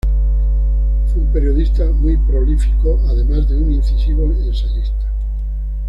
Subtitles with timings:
[1.13, 5.05] Fue un periodista muy prolífico, además de un incisivo ensayista.